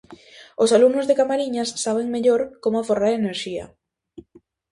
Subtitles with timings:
[0.63, 3.65] Os alumnos de Camariñas saben mellor como aforrar enerxía.